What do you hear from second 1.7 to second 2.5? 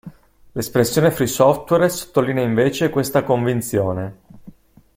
sottolinea